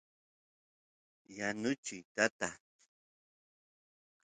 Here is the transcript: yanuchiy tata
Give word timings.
yanuchiy 1.37 1.99
tata 2.15 2.49